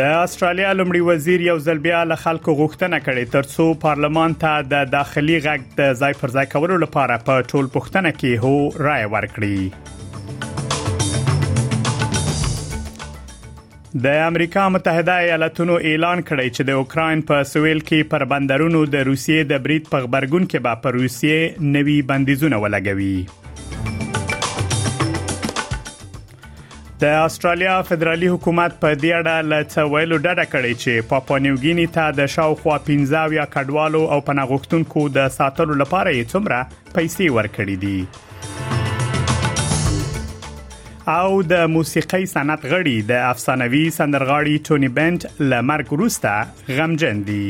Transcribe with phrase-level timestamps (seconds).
[0.00, 4.84] د استرالیا لمړي وزیر یو ځل بیا له خلکو غوښتنه کړې ترڅو پارلمان ته د
[4.94, 8.52] داخلي غږ د ځای پر ځای کولو لپاره په ټول پښتنه کې هو
[8.86, 11.58] رائے ورکړي
[14.06, 19.04] د امریکا متحده ایالاتونو اعلان کړی چې د اوکرين په سویل کې پر بندرونو د
[19.10, 23.18] روسیې د بریټ په خبرګون کې به پر روسیې نوي بندیزونه ولګوي
[27.00, 32.04] د استرالیا فدرالي حکومت په دې اړه لڅ ویلو ډډه کړې چې پاپا نیوګینی ته
[32.16, 36.58] د شاوخوا 15 یا کډوالو او پناهغښتونکو د ساتلو لپاره یې څومره
[36.98, 38.00] پیسې ورکړې دي
[41.16, 45.20] او د موسیقي صنعت غړي د افسانوي سندرغاړي ټونی بنت
[45.54, 46.34] لمر ګروستا
[46.80, 47.46] غمجن دي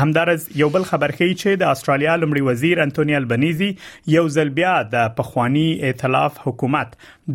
[0.00, 3.70] همدارز یو بل خبر خي چې د استرالیا لمړي وزیر انټونی البنيزي
[4.16, 6.94] یو ځل بیا د پخوانی ائتلاف حکومت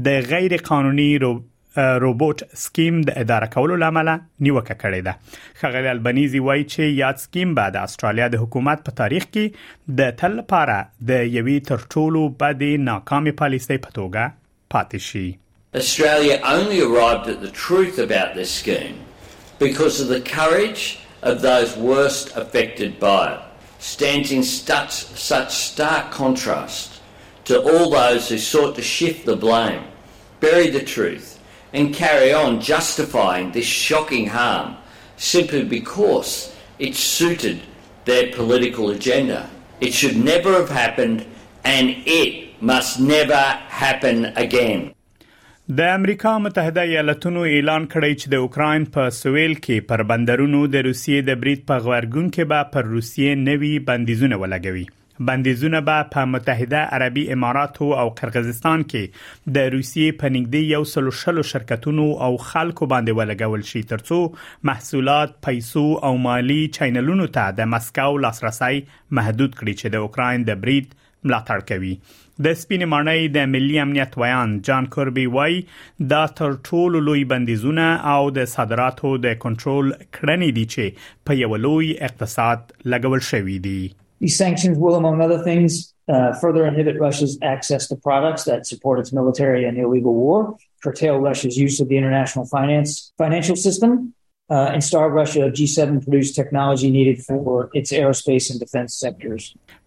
[0.10, 6.66] د غیر قانوني روبوټ سکیم د اداره کولو لامل نیوکه کړې ده خغلی البنيزي وایي
[6.70, 10.80] چې یاد سکیم بعد استرالیا د حکومت په تاریخ کې د تل لپاره
[11.12, 14.34] د یوې تر ټولو بدې ناکامې پالیسۍ په توګه
[15.74, 19.00] Australia only arrived at the truth about this scheme
[19.58, 23.40] because of the courage of those worst affected by it,
[23.80, 27.00] stands in such, such stark contrast
[27.46, 29.82] to all those who sought to shift the blame,
[30.42, 31.40] bury the truth,
[31.72, 34.76] and carry on justifying this shocking harm
[35.16, 37.62] simply because it suited
[38.04, 39.50] their political agenda.
[39.80, 41.26] It should never have happened,
[41.64, 43.44] and it must never
[43.80, 44.80] happen again
[45.80, 50.84] د امریکا متحده ایالاتونو اعلان کړی چې د اوکرين په سویل کې پر بندرونو د
[50.88, 54.86] روسیې د بریټ په غوړګون کې به پر روسیې نوي بندیزونه ولګوي
[55.30, 61.16] بندیزونه به په متحده عربی اماراتو او قرغیزستان کې د روسیې په نږدې یو سلو
[61.22, 64.22] شلو شرکتونو او خلکو باندې ولګول شي ترڅو
[64.74, 68.82] محصولات پیسو او مالی چینلونو ته د مسکو لاسرسي
[69.22, 71.98] محدود کړي چې د اوکرين د بریټ ملاتړ کوي
[72.44, 75.56] د سپین مړنۍ د ملي امنیت ویان جان کوربي وای
[76.14, 79.86] دا تر ټولو لوی بندیزونه او د صادراتو د کنټرول
[80.16, 82.60] کړنې دي چې په یو لوی اقتصاد
[82.96, 83.80] لګول شوې دي
[84.26, 85.74] These sanctions will, among other things,
[86.16, 90.38] uh, further inhibit Russia's access to products that support its military and illegal war,
[90.86, 92.94] curtail Russia's use of the international finance
[93.24, 93.98] financial system,
[94.50, 99.44] uh, and Star Russia G7 produced technology needed for its aerospace and defense sectors.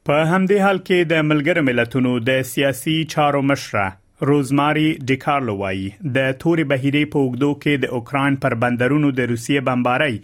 [0.07, 3.87] په همدې حال کې د ملګر ملتونو د سیاسي چارو مشره
[4.27, 5.83] روزماري ډیکارلو وایي
[6.17, 10.17] د توري بهيري په وګدو کې د اوکران پر بندرونو د روسیې بمباري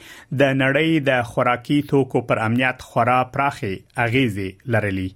[0.42, 3.72] د نړۍ د خوراکي توکو پر امنیت خورا پراخي
[4.06, 5.06] اغیزه لرلي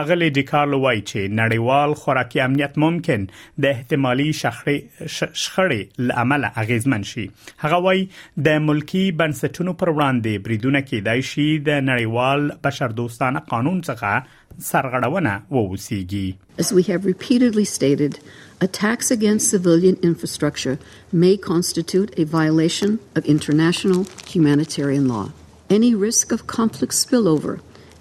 [0.00, 3.24] اغلی ډی کارلو وایي چې نړیوال خوراکي امنیت ممکن
[3.62, 7.24] د احتمالي شخړې لامل اغیزمن شي
[7.64, 8.04] هغه وایي
[8.50, 16.28] د ملکی بنسټونو پر وړاندې بریدونه کیدای شي د نړیوال بشردوستانه قانون څخه سرغړونه ووسیږي
[16.66, 18.16] As we have repeatedly stated
[18.68, 20.78] attacks against civilian infrastructure
[21.26, 24.04] may constitute a violation of international
[24.36, 25.26] humanitarian law.
[25.70, 27.60] any risk of conflict spillover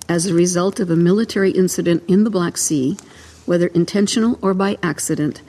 [0.10, 2.98] as a result of a military incident in the Black Sea,
[3.46, 5.42] whether intentional or by accident,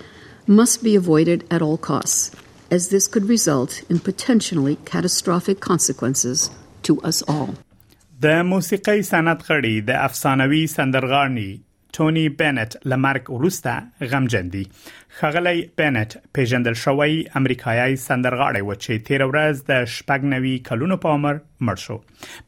[0.46, 2.30] must be avoided at all costs,
[2.70, 6.50] as this could result in potentially catastrophic consequences
[6.86, 7.48] to us all.
[8.22, 10.62] د موسیقۍ سند غړي د افسانوي
[11.98, 14.62] ټونی بنت لمرګ ورسته غمجن دي
[15.20, 21.40] خغلی بنت پیژندل شوی امریکایي سندرغاړی و چې 13 ورځ د شپګنوي کلونو په عمر
[21.68, 21.96] مړ شو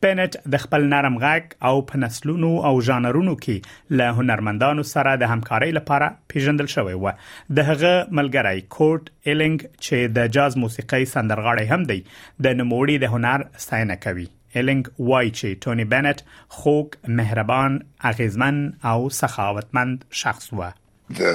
[0.06, 5.34] بنت د خپل نرم غږ او په نسلونو او ژانرونو کې له هنرمندانو سره د
[5.34, 7.16] همکارۍ لپاره پیژندل شوی و
[7.60, 11.98] د هغه ملګری کورټ ایلینګ چې د جاز موسیقۍ سندرغاړی هم دی
[12.48, 15.84] د نموړي د هنر ستاینه کوي چې ټونی
[17.20, 17.78] مهربان
[18.10, 18.58] اغیزمن
[18.92, 20.60] او سخاوتمند شخص و
[21.24, 21.34] The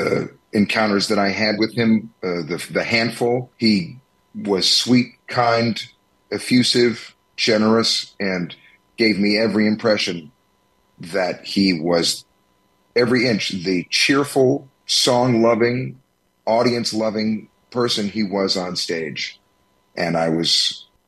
[0.61, 1.91] encounters that I had with him,
[2.27, 3.35] uh, the, the handful,
[3.65, 3.73] he
[4.51, 5.75] was sweet, kind,
[6.37, 6.95] effusive,
[7.47, 7.91] generous,
[8.29, 8.47] and
[9.01, 10.17] gave me every impression
[11.17, 12.07] that he was
[13.03, 14.49] every inch the cheerful,
[15.05, 15.79] song loving,
[16.57, 17.29] audience loving
[17.77, 19.21] person he was on stage.
[20.05, 20.49] And I was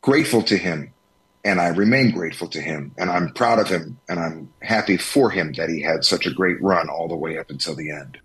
[0.09, 0.79] grateful to him
[1.45, 5.29] and I remain grateful to him, and I'm proud of him, and I'm happy for
[5.29, 8.17] him that he had such a great run all the way up until the end.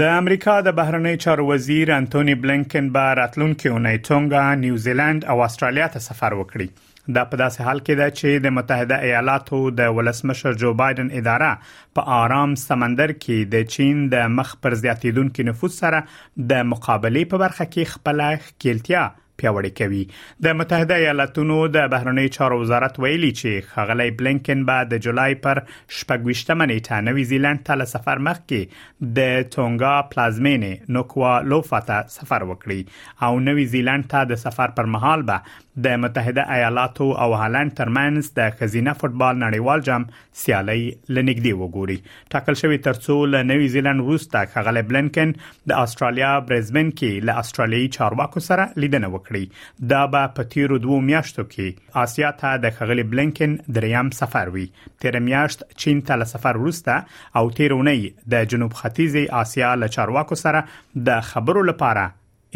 [0.00, 5.88] د امریکا د بهرنی چارو وزیر انټونی بلنکن به راتلونکي اونۍ تونګا، نیوزیلند او استرالیا
[5.94, 6.68] ته سفر وکړي
[7.16, 11.50] دا په داسې حال کې ده چې د متحده ایالاتو د ولسمشر جو بایدن اداره
[11.98, 16.02] په آرام سمندر کې د چین د مخ پر زیاتیدونکو نفوذ سره
[16.54, 19.02] د مقابله په برخه کې خپل خپلتیا
[19.42, 20.00] پیوړی کوي
[20.46, 25.62] د متحده ایالاتونو د بهرنی چارو وزارت ویلي چې خغلی بلنکن به د جولای پر
[25.68, 33.26] شپږوشتمه نیټه نوې زیلند ته سفر مخکې د تونګا پلازمینې نوکوا لوفا ته سفر وکړي
[33.30, 35.58] او نوې زیلند ته د سفر پر مهال به
[35.88, 40.08] د متحده ایالاتو او هالند ترمنس د خزینه فوتبال نړیوال جام
[40.44, 41.98] سیالي لنګدي وګوري
[42.36, 45.34] ټاکل شوی ترڅو له نوې زیلند وروسته خغلی بلنکن
[45.72, 49.42] د استرالیا برزبن کې له استرالیي چارواکو سره لیدنه وکړي کړي
[49.92, 54.66] دا به په تیرو دوه میاشتو کې آسیا ته د خغلی بلنکن دریم سفر وي
[55.04, 56.98] تیر میاشت چین ته له سفر وروسته
[57.40, 57.98] او تیرونی
[58.36, 60.64] د جنوب ختیځ آسیا له چارواکو سره
[61.10, 62.06] د خبرو لپاره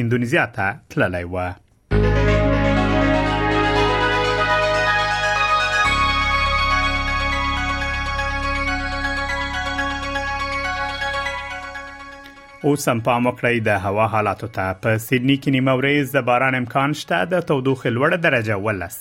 [0.05, 1.53] اندونیزیا ته تللی و
[12.67, 16.55] اوس هم په مکړی د هوا حالاتو ته په سیدنی کې نیمه ورځ د باران
[16.59, 18.97] امکان شته د تودوخه لوړه درجه ولس